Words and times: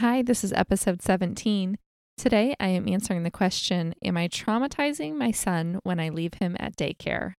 Hi, 0.00 0.22
this 0.22 0.42
is 0.44 0.54
episode 0.54 1.02
17. 1.02 1.76
Today 2.16 2.54
I 2.58 2.68
am 2.68 2.88
answering 2.88 3.22
the 3.22 3.30
question 3.30 3.94
Am 4.02 4.16
I 4.16 4.28
traumatizing 4.28 5.14
my 5.14 5.30
son 5.30 5.78
when 5.82 6.00
I 6.00 6.08
leave 6.08 6.32
him 6.40 6.56
at 6.58 6.74
daycare? 6.74 7.34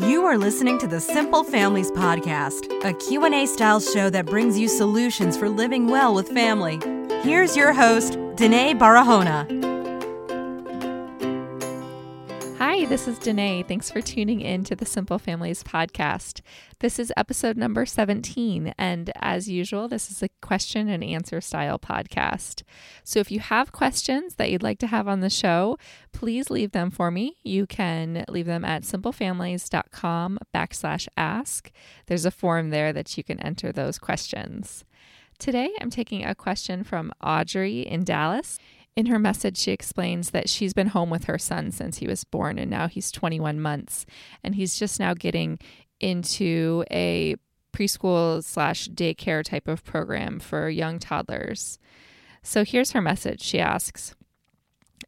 You 0.00 0.24
are 0.24 0.38
listening 0.38 0.78
to 0.78 0.86
the 0.86 1.00
Simple 1.00 1.44
Families 1.44 1.90
podcast, 1.90 2.64
a 2.82 2.94
Q&A 2.94 3.44
style 3.44 3.78
show 3.78 4.08
that 4.08 4.24
brings 4.24 4.58
you 4.58 4.68
solutions 4.68 5.36
for 5.36 5.50
living 5.50 5.86
well 5.88 6.14
with 6.14 6.28
family. 6.30 6.80
Here's 7.20 7.54
your 7.54 7.74
host, 7.74 8.14
Denaye 8.14 8.78
Barahona. 8.78 9.61
Hi, 12.82 12.88
this 12.88 13.06
is 13.06 13.20
Denaye. 13.20 13.64
Thanks 13.64 13.92
for 13.92 14.00
tuning 14.00 14.40
in 14.40 14.64
to 14.64 14.74
the 14.74 14.84
Simple 14.84 15.20
Families 15.20 15.62
podcast. 15.62 16.40
This 16.80 16.98
is 16.98 17.12
episode 17.16 17.56
number 17.56 17.86
17, 17.86 18.74
and 18.76 19.12
as 19.20 19.48
usual, 19.48 19.86
this 19.86 20.10
is 20.10 20.20
a 20.20 20.28
question 20.40 20.88
and 20.88 21.04
answer 21.04 21.40
style 21.40 21.78
podcast. 21.78 22.64
So 23.04 23.20
if 23.20 23.30
you 23.30 23.38
have 23.38 23.70
questions 23.70 24.34
that 24.34 24.50
you'd 24.50 24.64
like 24.64 24.80
to 24.80 24.88
have 24.88 25.06
on 25.06 25.20
the 25.20 25.30
show, 25.30 25.78
please 26.12 26.50
leave 26.50 26.72
them 26.72 26.90
for 26.90 27.12
me. 27.12 27.36
You 27.44 27.68
can 27.68 28.24
leave 28.28 28.46
them 28.46 28.64
at 28.64 28.82
simplefamilies.com 28.82 30.40
backslash 30.52 31.06
ask. 31.16 31.70
There's 32.06 32.24
a 32.24 32.32
form 32.32 32.70
there 32.70 32.92
that 32.92 33.16
you 33.16 33.22
can 33.22 33.38
enter 33.38 33.70
those 33.70 34.00
questions. 34.00 34.84
Today, 35.38 35.70
I'm 35.80 35.90
taking 35.90 36.24
a 36.24 36.34
question 36.34 36.82
from 36.82 37.12
Audrey 37.22 37.80
in 37.80 38.02
Dallas. 38.02 38.58
In 38.94 39.06
her 39.06 39.18
message, 39.18 39.56
she 39.56 39.72
explains 39.72 40.30
that 40.30 40.50
she's 40.50 40.74
been 40.74 40.88
home 40.88 41.08
with 41.08 41.24
her 41.24 41.38
son 41.38 41.70
since 41.70 41.98
he 41.98 42.06
was 42.06 42.24
born, 42.24 42.58
and 42.58 42.70
now 42.70 42.88
he's 42.88 43.10
21 43.10 43.58
months, 43.58 44.04
and 44.44 44.54
he's 44.54 44.78
just 44.78 45.00
now 45.00 45.14
getting 45.14 45.58
into 45.98 46.84
a 46.90 47.36
preschool 47.72 48.44
slash 48.44 48.88
daycare 48.88 49.42
type 49.42 49.66
of 49.66 49.82
program 49.84 50.38
for 50.38 50.68
young 50.68 50.98
toddlers. 50.98 51.78
So 52.42 52.64
here's 52.64 52.92
her 52.92 53.00
message. 53.00 53.40
She 53.40 53.58
asks, 53.60 54.14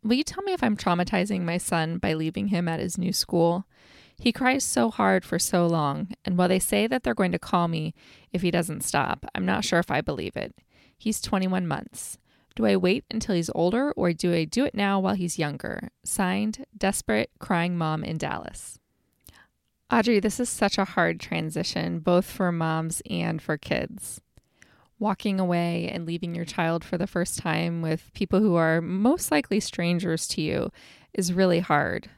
Will 0.02 0.16
you 0.16 0.24
tell 0.24 0.42
me 0.44 0.52
if 0.52 0.62
I'm 0.62 0.76
traumatizing 0.76 1.42
my 1.42 1.58
son 1.58 1.98
by 1.98 2.14
leaving 2.14 2.48
him 2.48 2.68
at 2.68 2.80
his 2.80 2.96
new 2.96 3.12
school? 3.12 3.66
He 4.18 4.32
cries 4.32 4.64
so 4.64 4.90
hard 4.90 5.24
for 5.24 5.38
so 5.38 5.66
long, 5.66 6.08
and 6.24 6.38
while 6.38 6.48
they 6.48 6.58
say 6.58 6.86
that 6.86 7.02
they're 7.02 7.14
going 7.14 7.32
to 7.32 7.38
call 7.38 7.68
me 7.68 7.94
if 8.32 8.42
he 8.42 8.50
doesn't 8.50 8.84
stop, 8.84 9.26
I'm 9.34 9.44
not 9.44 9.64
sure 9.64 9.78
if 9.78 9.90
I 9.90 10.00
believe 10.00 10.36
it. 10.36 10.54
He's 10.96 11.20
21 11.20 11.66
months. 11.66 12.18
Do 12.56 12.66
I 12.66 12.76
wait 12.76 13.04
until 13.10 13.34
he's 13.34 13.50
older 13.54 13.92
or 13.92 14.12
do 14.12 14.32
I 14.32 14.44
do 14.44 14.64
it 14.64 14.74
now 14.74 15.00
while 15.00 15.14
he's 15.14 15.38
younger? 15.38 15.90
Signed, 16.04 16.64
Desperate 16.76 17.30
Crying 17.40 17.76
Mom 17.76 18.04
in 18.04 18.16
Dallas. 18.16 18.78
Audrey, 19.90 20.20
this 20.20 20.38
is 20.38 20.48
such 20.48 20.78
a 20.78 20.84
hard 20.84 21.18
transition, 21.18 21.98
both 21.98 22.24
for 22.24 22.52
moms 22.52 23.02
and 23.10 23.42
for 23.42 23.56
kids. 23.56 24.20
Walking 25.00 25.40
away 25.40 25.88
and 25.92 26.06
leaving 26.06 26.34
your 26.34 26.44
child 26.44 26.84
for 26.84 26.96
the 26.96 27.08
first 27.08 27.38
time 27.38 27.82
with 27.82 28.12
people 28.14 28.40
who 28.40 28.54
are 28.54 28.80
most 28.80 29.32
likely 29.32 29.58
strangers 29.58 30.28
to 30.28 30.40
you 30.40 30.70
is 31.12 31.32
really 31.32 31.60
hard. 31.60 32.08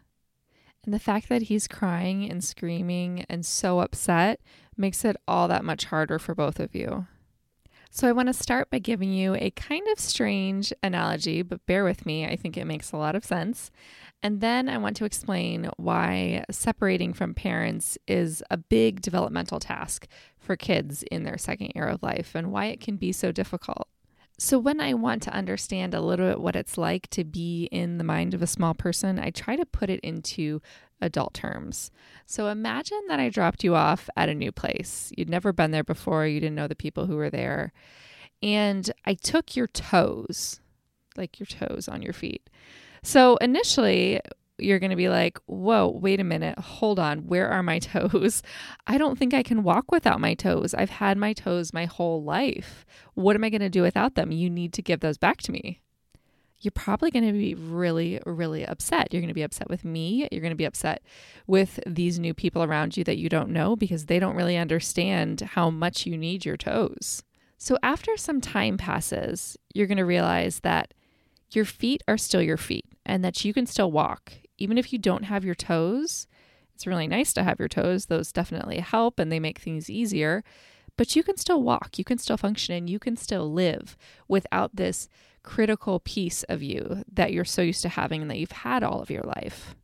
And 0.85 0.95
the 0.95 1.01
fact 1.01 1.29
that 1.31 1.43
he's 1.43 1.67
crying 1.67 2.31
and 2.31 2.45
screaming 2.45 3.25
and 3.29 3.45
so 3.45 3.81
upset 3.81 4.41
makes 4.77 5.05
it 5.05 5.17
all 5.27 5.49
that 5.49 5.65
much 5.65 5.87
harder 5.87 6.19
for 6.19 6.35
both 6.35 6.61
of 6.61 6.75
you. 6.75 7.07
So, 7.91 8.07
I 8.09 8.13
want 8.13 8.29
to 8.29 8.35
start 8.35 8.71
by 8.71 8.79
giving 8.79 9.13
you 9.13 9.35
a 9.37 9.51
kind 9.53 9.87
of 9.89 9.99
strange 9.99 10.73
analogy, 10.83 11.43
but 11.43 11.65
bear 11.67 11.85
with 11.85 12.05
me, 12.05 12.27
I 12.27 12.37
think 12.37 12.57
it 12.57 12.67
makes 12.67 12.93
a 12.93 12.97
lot 12.97 13.17
of 13.17 13.25
sense. 13.25 13.71
And 14.23 14.41
then 14.41 14.69
I 14.69 14.77
want 14.79 14.97
to 14.97 15.05
explain 15.05 15.71
why 15.77 16.45
separating 16.51 17.13
from 17.15 17.33
parents 17.35 17.97
is 18.07 18.43
a 18.51 18.57
big 18.57 19.01
developmental 19.01 19.61
task 19.61 20.07
for 20.39 20.57
kids 20.57 21.05
in 21.05 21.23
their 21.23 21.39
second 21.39 21.73
year 21.75 21.87
of 21.87 22.03
life 22.03 22.35
and 22.35 22.53
why 22.53 22.67
it 22.67 22.81
can 22.81 22.97
be 22.97 23.13
so 23.13 23.33
difficult. 23.33 23.89
So, 24.39 24.59
when 24.59 24.81
I 24.81 24.93
want 24.93 25.23
to 25.23 25.33
understand 25.33 25.95
a 25.95 26.01
little 26.01 26.29
bit 26.29 26.41
what 26.41 26.57
it's 26.57 26.77
like 26.77 27.09
to 27.11 27.25
be 27.25 27.65
in 27.73 27.97
the 27.97 28.05
mind 28.05 28.35
of 28.35 28.43
a 28.43 28.47
small 28.47 28.75
person, 28.75 29.19
I 29.19 29.31
try 29.31 29.57
to 29.57 29.65
put 29.65 29.89
it 29.89 30.01
into 30.01 30.61
adult 31.01 31.33
terms. 31.33 31.91
So, 32.27 32.49
imagine 32.49 33.01
that 33.09 33.19
I 33.19 33.31
dropped 33.31 33.65
you 33.65 33.75
off 33.75 34.11
at 34.15 34.29
a 34.29 34.35
new 34.35 34.53
place. 34.53 35.11
You'd 35.17 35.31
never 35.31 35.55
been 35.55 35.71
there 35.71 35.85
before, 35.85 36.27
you 36.27 36.39
didn't 36.39 36.55
know 36.55 36.69
the 36.69 36.77
people 36.77 37.07
who 37.07 37.17
were 37.17 37.31
there. 37.31 37.73
And 38.43 38.91
I 39.07 39.15
took 39.15 39.57
your 39.57 39.69
toes, 39.69 40.61
like 41.17 41.41
your 41.41 41.47
toes 41.47 41.89
on 41.89 42.03
your 42.03 42.13
feet. 42.13 42.51
So, 43.03 43.37
initially, 43.37 44.21
you're 44.59 44.79
going 44.79 44.91
to 44.91 44.97
be 44.97 45.09
like, 45.09 45.39
whoa, 45.47 45.89
wait 45.89 46.21
a 46.21 46.25
minute, 46.25 46.59
hold 46.59 46.99
on, 46.99 47.27
where 47.27 47.49
are 47.49 47.63
my 47.63 47.79
toes? 47.81 48.43
I 48.87 48.99
don't 48.99 49.19
think 49.19 49.35
I 49.35 49.43
can 49.43 49.63
walk 49.63 49.91
without 49.91 50.21
my 50.21 50.35
toes. 50.35 50.75
I've 50.75 50.91
had 50.91 51.19
my 51.19 51.33
toes 51.33 51.73
my 51.73 51.85
whole 51.85 52.23
life. 52.23 52.87
What 53.15 53.37
am 53.37 53.45
I 53.45 53.51
going 53.51 53.61
to 53.61 53.69
do 53.69 53.83
without 53.83 54.15
them? 54.15 54.33
You 54.33 54.51
need 54.51 54.73
to 54.75 54.83
give 54.83 55.01
those 55.01 55.19
back 55.19 55.39
to 55.43 55.53
me. 55.53 55.81
You're 56.59 56.73
probably 56.73 57.11
going 57.11 57.27
to 57.27 57.33
be 57.33 57.55
really, 57.55 58.19
really 58.25 58.67
upset. 58.67 59.13
You're 59.13 59.21
going 59.21 59.29
to 59.29 59.35
be 59.35 59.43
upset 59.43 59.69
with 59.69 59.85
me. 59.85 60.27
You're 60.33 60.41
going 60.41 60.51
to 60.51 60.57
be 60.57 60.65
upset 60.65 61.03
with 61.47 61.79
these 61.87 62.19
new 62.19 62.33
people 62.33 62.63
around 62.63 62.97
you 62.97 63.05
that 63.05 63.19
you 63.19 63.29
don't 63.29 63.51
know 63.51 63.77
because 63.77 64.07
they 64.07 64.19
don't 64.19 64.37
really 64.37 64.57
understand 64.57 65.43
how 65.43 65.69
much 65.69 66.07
you 66.07 66.17
need 66.17 66.47
your 66.47 66.57
toes. 66.57 67.23
So, 67.59 67.79
after 67.83 68.17
some 68.17 68.41
time 68.41 68.79
passes, 68.79 69.57
you're 69.75 69.87
going 69.87 69.97
to 69.99 70.05
realize 70.05 70.61
that 70.61 70.95
your 71.51 71.65
feet 71.65 72.03
are 72.09 72.19
still 72.19 72.43
your 72.43 72.57
feet 72.57 72.87
and 73.05 73.25
that 73.25 73.45
you 73.45 73.53
can 73.53 73.67
still 73.67 73.93
walk 73.93 74.33
even 74.59 74.79
if 74.79 74.93
you 74.93 74.99
don't 74.99 75.25
have 75.25 75.45
your 75.45 75.55
toes, 75.55 76.27
it's 76.75 76.87
really 76.87 77.07
nice 77.07 77.33
to 77.35 77.43
have 77.43 77.59
your 77.59 77.69
toes. 77.69 78.07
Those 78.07 78.33
definitely 78.33 78.81
help 78.81 79.19
and 79.19 79.33
they 79.33 79.41
make 79.41 79.59
things 79.59 79.89
easier. 79.89 80.45
But 80.97 81.15
you 81.15 81.23
can 81.23 81.37
still 81.37 81.63
walk, 81.63 81.99
you 81.99 82.05
can 82.05 82.19
still 82.19 82.37
function, 82.37 82.75
and 82.75 82.89
you 82.89 82.99
can 82.99 83.17
still 83.17 83.53
live 83.53 83.97
without 84.29 84.77
this 84.77 85.09
critical 85.43 86.01
piece 86.01 86.43
of 86.45 86.63
you 86.63 87.05
that 87.13 87.33
you're 87.33 87.45
so 87.45 87.63
used 87.63 87.83
to 87.83 87.89
having 87.89 88.23
and 88.23 88.31
that 88.31 88.39
you've 88.39 88.53
had 88.53 88.83
all 88.83 89.01
of 89.01 89.11
your 89.11 89.23
life. 89.23 89.75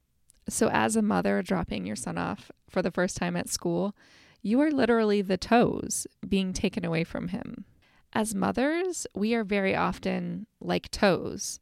So, 0.48 0.68
as 0.68 0.96
a 0.96 1.02
mother 1.02 1.42
dropping 1.42 1.86
your 1.86 1.96
son 1.96 2.18
off 2.18 2.50
for 2.68 2.82
the 2.82 2.90
first 2.90 3.16
time 3.16 3.36
at 3.36 3.48
school, 3.48 3.94
you 4.42 4.60
are 4.60 4.70
literally 4.70 5.22
the 5.22 5.36
toes 5.36 6.06
being 6.26 6.52
taken 6.52 6.84
away 6.84 7.04
from 7.04 7.28
him. 7.28 7.64
As 8.12 8.34
mothers, 8.34 9.06
we 9.14 9.34
are 9.34 9.44
very 9.44 9.74
often 9.74 10.46
like 10.60 10.90
toes 10.90 11.60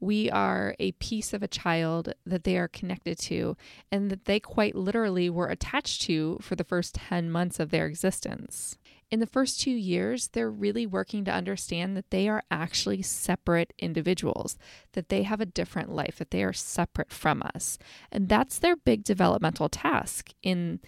we 0.00 0.30
are 0.30 0.74
a 0.78 0.92
piece 0.92 1.32
of 1.32 1.42
a 1.42 1.48
child 1.48 2.14
that 2.24 2.44
they 2.44 2.56
are 2.56 2.68
connected 2.68 3.18
to 3.18 3.56
and 3.92 4.10
that 4.10 4.24
they 4.24 4.40
quite 4.40 4.74
literally 4.74 5.28
were 5.28 5.48
attached 5.48 6.02
to 6.02 6.38
for 6.40 6.56
the 6.56 6.64
first 6.64 6.94
10 6.94 7.30
months 7.30 7.60
of 7.60 7.70
their 7.70 7.86
existence. 7.86 8.78
In 9.10 9.20
the 9.20 9.26
first 9.26 9.60
two 9.60 9.72
years, 9.72 10.28
they're 10.28 10.50
really 10.50 10.86
working 10.86 11.24
to 11.24 11.32
understand 11.32 11.96
that 11.96 12.10
they 12.10 12.28
are 12.28 12.44
actually 12.50 13.02
separate 13.02 13.74
individuals, 13.78 14.56
that 14.92 15.08
they 15.08 15.24
have 15.24 15.40
a 15.40 15.46
different 15.46 15.92
life, 15.92 16.16
that 16.16 16.30
they 16.30 16.44
are 16.44 16.52
separate 16.52 17.12
from 17.12 17.42
us. 17.54 17.76
And 18.10 18.28
that's 18.28 18.58
their 18.58 18.76
big 18.76 19.04
developmental 19.04 19.68
task 19.68 20.30
in 20.42 20.80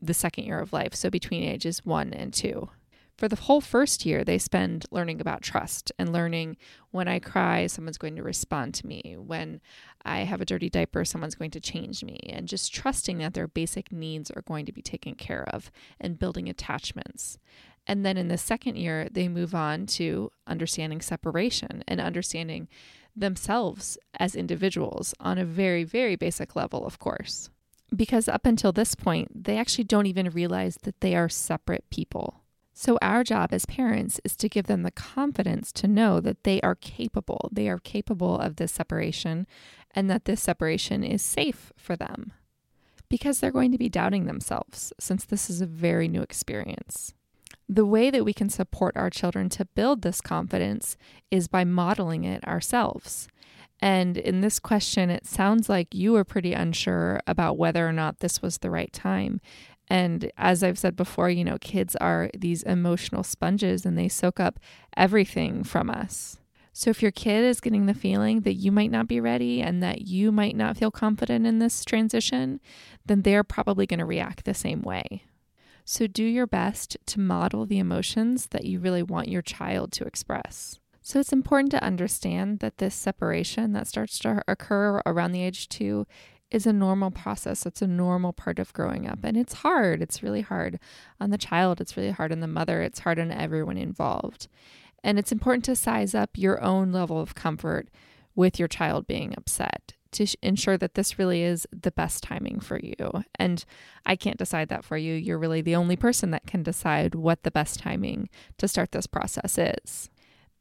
the 0.00 0.14
second 0.14 0.44
year 0.44 0.60
of 0.60 0.72
life, 0.72 0.94
so 0.94 1.10
between 1.10 1.42
ages 1.42 1.84
one 1.84 2.12
and 2.12 2.32
two 2.32 2.70
for 3.20 3.28
the 3.28 3.36
whole 3.36 3.60
first 3.60 4.06
year, 4.06 4.24
they 4.24 4.38
spend 4.38 4.86
learning 4.90 5.20
about 5.20 5.42
trust 5.42 5.92
and 5.98 6.10
learning 6.10 6.56
when 6.90 7.06
I 7.06 7.18
cry, 7.18 7.66
someone's 7.66 7.98
going 7.98 8.16
to 8.16 8.22
respond 8.22 8.72
to 8.76 8.86
me. 8.86 9.14
When 9.18 9.60
I 10.06 10.20
have 10.20 10.40
a 10.40 10.46
dirty 10.46 10.70
diaper, 10.70 11.04
someone's 11.04 11.34
going 11.34 11.50
to 11.50 11.60
change 11.60 12.02
me. 12.02 12.18
And 12.30 12.48
just 12.48 12.72
trusting 12.72 13.18
that 13.18 13.34
their 13.34 13.46
basic 13.46 13.92
needs 13.92 14.30
are 14.30 14.40
going 14.40 14.64
to 14.64 14.72
be 14.72 14.80
taken 14.80 15.16
care 15.16 15.44
of 15.52 15.70
and 16.00 16.18
building 16.18 16.48
attachments. 16.48 17.38
And 17.86 18.06
then 18.06 18.16
in 18.16 18.28
the 18.28 18.38
second 18.38 18.76
year, 18.76 19.06
they 19.10 19.28
move 19.28 19.54
on 19.54 19.84
to 19.98 20.30
understanding 20.46 21.02
separation 21.02 21.84
and 21.86 22.00
understanding 22.00 22.68
themselves 23.14 23.98
as 24.18 24.34
individuals 24.34 25.12
on 25.20 25.36
a 25.36 25.44
very, 25.44 25.84
very 25.84 26.16
basic 26.16 26.56
level, 26.56 26.86
of 26.86 26.98
course. 26.98 27.50
Because 27.94 28.28
up 28.28 28.46
until 28.46 28.72
this 28.72 28.94
point, 28.94 29.44
they 29.44 29.58
actually 29.58 29.84
don't 29.84 30.06
even 30.06 30.30
realize 30.30 30.78
that 30.84 31.02
they 31.02 31.14
are 31.14 31.28
separate 31.28 31.84
people. 31.90 32.39
So, 32.82 32.96
our 33.02 33.22
job 33.24 33.52
as 33.52 33.66
parents 33.66 34.22
is 34.24 34.34
to 34.36 34.48
give 34.48 34.66
them 34.66 34.84
the 34.84 34.90
confidence 34.90 35.70
to 35.72 35.86
know 35.86 36.18
that 36.20 36.44
they 36.44 36.62
are 36.62 36.74
capable. 36.74 37.50
They 37.52 37.68
are 37.68 37.78
capable 37.78 38.38
of 38.38 38.56
this 38.56 38.72
separation 38.72 39.46
and 39.90 40.08
that 40.08 40.24
this 40.24 40.40
separation 40.40 41.04
is 41.04 41.20
safe 41.20 41.74
for 41.76 41.94
them 41.94 42.32
because 43.10 43.38
they're 43.38 43.50
going 43.50 43.72
to 43.72 43.76
be 43.76 43.90
doubting 43.90 44.24
themselves 44.24 44.94
since 44.98 45.26
this 45.26 45.50
is 45.50 45.60
a 45.60 45.66
very 45.66 46.08
new 46.08 46.22
experience. 46.22 47.12
The 47.68 47.84
way 47.84 48.08
that 48.08 48.24
we 48.24 48.32
can 48.32 48.48
support 48.48 48.96
our 48.96 49.10
children 49.10 49.50
to 49.50 49.66
build 49.66 50.00
this 50.00 50.22
confidence 50.22 50.96
is 51.30 51.48
by 51.48 51.64
modeling 51.64 52.24
it 52.24 52.42
ourselves. 52.48 53.28
And 53.82 54.16
in 54.16 54.40
this 54.40 54.58
question, 54.58 55.10
it 55.10 55.26
sounds 55.26 55.68
like 55.68 55.94
you 55.94 56.12
were 56.12 56.24
pretty 56.24 56.52
unsure 56.52 57.20
about 57.26 57.56
whether 57.56 57.86
or 57.88 57.92
not 57.92 58.20
this 58.20 58.42
was 58.42 58.58
the 58.58 58.70
right 58.70 58.92
time. 58.92 59.40
And 59.90 60.30
as 60.38 60.62
I've 60.62 60.78
said 60.78 60.94
before, 60.94 61.28
you 61.28 61.44
know, 61.44 61.58
kids 61.60 61.96
are 61.96 62.30
these 62.38 62.62
emotional 62.62 63.24
sponges 63.24 63.84
and 63.84 63.98
they 63.98 64.08
soak 64.08 64.38
up 64.38 64.60
everything 64.96 65.64
from 65.64 65.90
us. 65.90 66.38
So 66.72 66.90
if 66.90 67.02
your 67.02 67.10
kid 67.10 67.44
is 67.44 67.60
getting 67.60 67.86
the 67.86 67.94
feeling 67.94 68.42
that 68.42 68.54
you 68.54 68.70
might 68.70 68.92
not 68.92 69.08
be 69.08 69.20
ready 69.20 69.60
and 69.60 69.82
that 69.82 70.02
you 70.02 70.30
might 70.30 70.54
not 70.54 70.76
feel 70.76 70.92
confident 70.92 71.44
in 71.44 71.58
this 71.58 71.84
transition, 71.84 72.60
then 73.04 73.22
they're 73.22 73.42
probably 73.42 73.86
going 73.86 73.98
to 73.98 74.04
react 74.04 74.44
the 74.44 74.54
same 74.54 74.80
way. 74.82 75.24
So 75.84 76.06
do 76.06 76.22
your 76.22 76.46
best 76.46 76.96
to 77.06 77.18
model 77.18 77.66
the 77.66 77.80
emotions 77.80 78.46
that 78.52 78.64
you 78.64 78.78
really 78.78 79.02
want 79.02 79.28
your 79.28 79.42
child 79.42 79.90
to 79.92 80.04
express. 80.04 80.78
So 81.02 81.18
it's 81.18 81.32
important 81.32 81.72
to 81.72 81.82
understand 81.82 82.60
that 82.60 82.78
this 82.78 82.94
separation 82.94 83.72
that 83.72 83.88
starts 83.88 84.20
to 84.20 84.42
occur 84.46 85.02
around 85.04 85.32
the 85.32 85.42
age 85.42 85.68
two 85.68 86.06
is 86.50 86.66
a 86.66 86.72
normal 86.72 87.10
process. 87.10 87.64
It's 87.64 87.82
a 87.82 87.86
normal 87.86 88.32
part 88.32 88.58
of 88.58 88.72
growing 88.72 89.06
up. 89.06 89.20
And 89.22 89.36
it's 89.36 89.54
hard. 89.54 90.02
It's 90.02 90.22
really 90.22 90.40
hard 90.40 90.78
on 91.20 91.30
the 91.30 91.38
child. 91.38 91.80
It's 91.80 91.96
really 91.96 92.10
hard 92.10 92.32
on 92.32 92.40
the 92.40 92.46
mother. 92.46 92.82
It's 92.82 93.00
hard 93.00 93.18
on 93.18 93.30
everyone 93.30 93.76
involved. 93.76 94.48
And 95.02 95.18
it's 95.18 95.32
important 95.32 95.64
to 95.66 95.76
size 95.76 96.14
up 96.14 96.30
your 96.36 96.62
own 96.62 96.92
level 96.92 97.20
of 97.20 97.34
comfort 97.34 97.88
with 98.34 98.58
your 98.58 98.68
child 98.68 99.06
being 99.06 99.34
upset 99.36 99.94
to 100.12 100.26
ensure 100.42 100.76
that 100.76 100.94
this 100.94 101.18
really 101.18 101.42
is 101.42 101.66
the 101.72 101.92
best 101.92 102.22
timing 102.22 102.58
for 102.60 102.78
you. 102.78 103.22
And 103.36 103.64
I 104.04 104.16
can't 104.16 104.38
decide 104.38 104.68
that 104.68 104.84
for 104.84 104.96
you. 104.96 105.14
You're 105.14 105.38
really 105.38 105.62
the 105.62 105.76
only 105.76 105.96
person 105.96 106.30
that 106.32 106.46
can 106.46 106.62
decide 106.62 107.14
what 107.14 107.44
the 107.44 107.50
best 107.50 107.78
timing 107.78 108.28
to 108.58 108.66
start 108.66 108.92
this 108.92 109.06
process 109.06 109.56
is. 109.56 110.10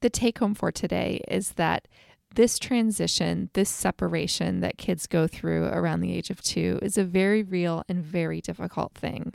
The 0.02 0.10
take 0.10 0.40
home 0.40 0.56
for 0.56 0.72
today 0.72 1.22
is 1.28 1.54
that 1.54 1.88
this 2.36 2.60
transition, 2.60 3.50
this 3.54 3.70
separation 3.70 4.60
that 4.62 4.78
kids 4.78 5.08
go 5.08 5.28
through 5.28 5.66
around 5.66 6.02
the 6.02 6.14
age 6.14 6.30
of 6.30 6.42
two 6.42 6.80
is 6.82 6.98
a 6.98 7.04
very 7.04 7.44
real 7.44 7.84
and 7.90 8.04
very 8.04 8.42
difficult 8.42 8.94
thing. 8.94 9.34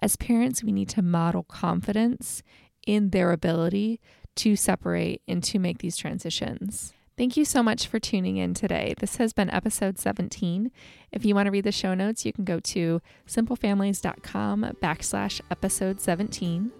As 0.00 0.16
parents, 0.16 0.64
we 0.64 0.72
need 0.72 0.88
to 0.90 1.02
model 1.02 1.42
confidence 1.42 2.42
in 2.86 3.10
their 3.10 3.32
ability 3.32 4.00
to 4.36 4.56
separate 4.56 5.22
and 5.28 5.42
to 5.44 5.58
make 5.58 5.78
these 5.78 5.96
transitions. 5.96 6.94
Thank 7.18 7.36
you 7.36 7.44
so 7.44 7.62
much 7.62 7.86
for 7.86 7.98
tuning 7.98 8.38
in 8.38 8.54
today. 8.54 8.94
This 8.98 9.16
has 9.16 9.34
been 9.34 9.50
episode 9.50 9.98
17. 9.98 10.70
If 11.12 11.24
you 11.26 11.34
want 11.34 11.46
to 11.46 11.50
read 11.50 11.64
the 11.64 11.72
show 11.72 11.92
notes, 11.92 12.24
you 12.24 12.32
can 12.32 12.44
go 12.44 12.60
to 12.60 13.02
simplefamilies.com 13.28 14.76
backslash 14.80 15.42
episode 15.50 16.00
17. 16.00 16.72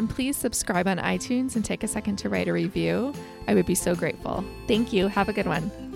And 0.00 0.08
please 0.08 0.34
subscribe 0.34 0.88
on 0.88 0.96
iTunes 0.96 1.56
and 1.56 1.62
take 1.62 1.82
a 1.82 1.86
second 1.86 2.16
to 2.20 2.30
write 2.30 2.48
a 2.48 2.54
review. 2.54 3.12
I 3.46 3.52
would 3.52 3.66
be 3.66 3.74
so 3.74 3.94
grateful. 3.94 4.42
Thank 4.66 4.94
you. 4.94 5.08
Have 5.08 5.28
a 5.28 5.32
good 5.34 5.44
one. 5.44 5.89